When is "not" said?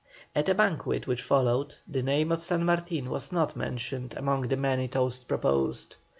3.31-3.55